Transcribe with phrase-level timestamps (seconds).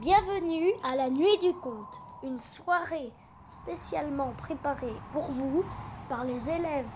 [0.00, 3.12] Bienvenue à la Nuit du Conte, une soirée
[3.42, 5.64] spécialement préparée pour vous
[6.08, 6.86] par les élèves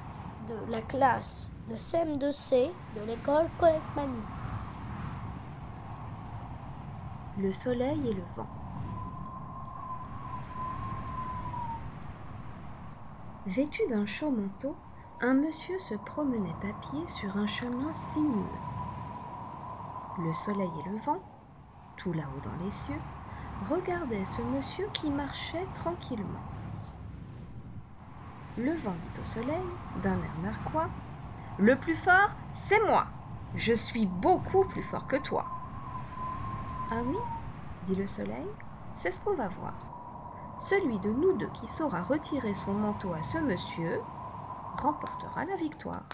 [0.48, 4.22] de la classe de CM2C de l'école Colette Mani.
[7.38, 8.46] Le soleil et le vent.
[13.46, 14.76] Vêtu d'un chaud manteau,
[15.20, 18.58] un monsieur se promenait à pied sur un chemin sinueux.
[20.20, 21.18] Le soleil et le vent,
[21.96, 23.00] tout là-haut dans les cieux,
[23.68, 26.44] regardaient ce monsieur qui marchait tranquillement.
[28.58, 29.64] Le vent dit au soleil,
[30.02, 30.88] d'un air narquois,
[31.58, 33.06] Le plus fort, c'est moi.
[33.56, 35.46] Je suis beaucoup plus fort que toi.
[36.90, 37.16] Ah oui
[37.86, 38.46] dit le soleil,
[38.94, 39.74] c'est ce qu'on va voir.
[40.60, 44.00] Celui de nous deux qui saura retirer son manteau à ce monsieur
[44.80, 46.04] remportera la victoire.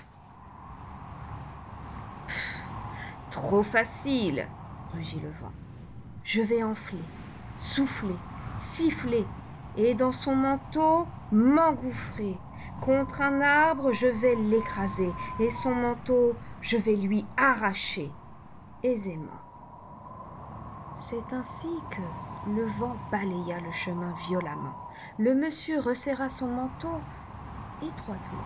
[3.30, 4.46] Trop facile,
[4.94, 5.52] rugit le vent.
[6.28, 6.98] Je vais enfler,
[7.56, 8.14] souffler,
[8.74, 9.24] siffler,
[9.78, 12.36] et dans son manteau m'engouffrer.
[12.82, 18.12] Contre un arbre, je vais l'écraser, et son manteau, je vais lui arracher
[18.82, 19.38] aisément.
[20.92, 22.02] C'est ainsi que
[22.44, 24.74] le vent balaya le chemin violemment.
[25.16, 27.00] Le monsieur resserra son manteau
[27.80, 28.44] étroitement.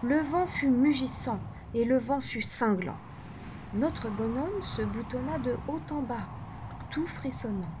[0.00, 1.40] Le vent fut mugissant
[1.74, 3.00] et le vent fut cinglant.
[3.72, 6.28] Notre bonhomme se boutonna de haut en bas,
[6.90, 7.74] tout frissonnant.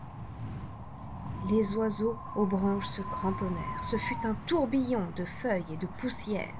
[1.48, 3.84] Les oiseaux aux branches se cramponnèrent.
[3.84, 6.54] Ce fut un tourbillon de feuilles et de poussière.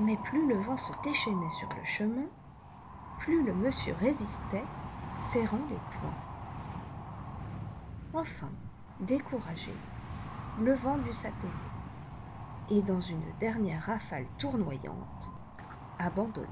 [0.00, 2.26] Mais plus le vent se déchaînait sur le chemin,
[3.18, 4.64] plus le monsieur résistait,
[5.30, 6.14] serrant les poings.
[8.14, 8.50] Enfin,
[9.00, 9.74] découragé,
[10.62, 11.48] le vent dut s'apaiser,
[12.70, 15.28] et dans une dernière rafale tournoyante,
[15.98, 16.46] abandonner.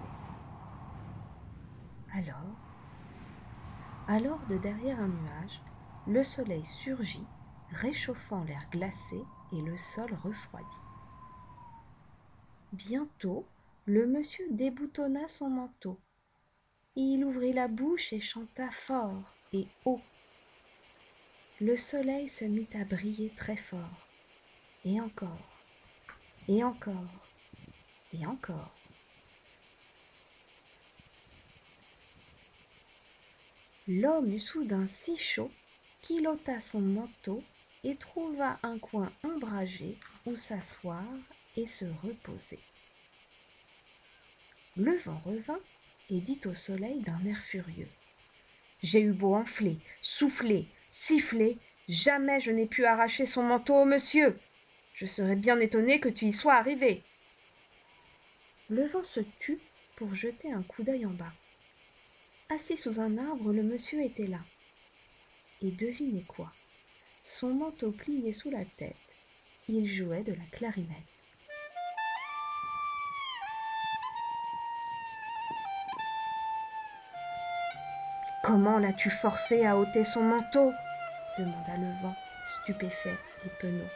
[2.16, 2.56] Alors,
[4.06, 5.60] alors de derrière un nuage,
[6.06, 7.26] le soleil surgit,
[7.72, 9.22] réchauffant l'air glacé
[9.52, 10.78] et le sol refroidi.
[12.72, 13.44] Bientôt,
[13.84, 15.98] le monsieur déboutonna son manteau.
[16.96, 20.00] Il ouvrit la bouche et chanta fort et haut.
[21.60, 24.08] Le soleil se mit à briller très fort,
[24.86, 25.60] et encore,
[26.48, 27.28] et encore,
[28.14, 28.85] et encore.
[33.88, 35.50] L'homme eut soudain si chaud
[36.02, 37.42] qu'il ôta son manteau
[37.84, 41.04] et trouva un coin ombragé où s'asseoir
[41.56, 42.58] et se reposer.
[44.76, 45.60] Le vent revint
[46.10, 47.88] et dit au soleil d'un air furieux.
[48.82, 51.56] J'ai eu beau enfler, souffler, siffler,
[51.88, 54.36] jamais je n'ai pu arracher son manteau au monsieur.
[54.94, 57.02] Je serais bien étonné que tu y sois arrivé.
[58.68, 59.60] Le vent se tut
[59.94, 61.32] pour jeter un coup d'œil en bas.
[62.48, 64.38] Assis sous un arbre, le monsieur était là.
[65.62, 66.48] Et devinez quoi
[67.24, 68.94] Son manteau plié sous la tête,
[69.68, 70.88] il jouait de la clarinette.
[78.44, 80.70] Comment l'as-tu forcé à ôter son manteau?
[81.36, 82.14] demanda le vent,
[82.62, 83.90] stupéfait et penaud.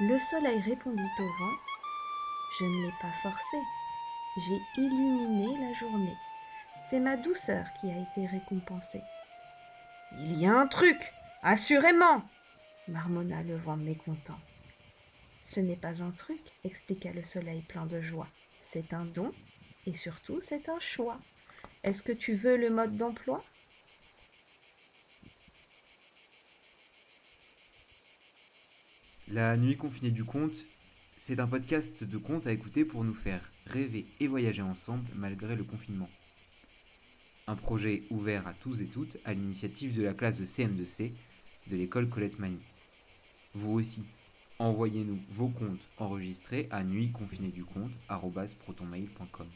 [0.00, 1.56] Le soleil répondit au vent
[2.58, 3.56] Je ne l'ai pas forcé,
[4.36, 6.16] j'ai illuminé la journée.
[6.88, 9.02] C'est ma douceur qui a été récompensée.
[10.20, 10.96] Il y a un truc,
[11.42, 12.24] assurément,
[12.88, 14.38] marmonna le vent mécontent.
[15.42, 18.26] Ce n'est pas un truc, expliqua le soleil plein de joie.
[18.64, 19.30] C'est un don
[19.86, 21.18] et surtout c'est un choix.
[21.84, 23.44] Est-ce que tu veux le mode d'emploi?
[29.30, 30.56] La nuit confinée du conte,
[31.18, 35.54] c'est un podcast de contes à écouter pour nous faire rêver et voyager ensemble malgré
[35.54, 36.08] le confinement.
[37.48, 41.12] Un projet ouvert à tous et toutes à l'initiative de la classe de CM2C
[41.68, 42.58] de l'école Colette Mani.
[43.54, 44.02] Vous aussi,
[44.58, 49.46] envoyez-nous vos contes enregistrés à nuitconfinéeduconte.protonmail.com.